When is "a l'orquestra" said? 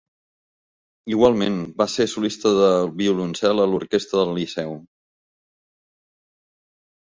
3.65-4.23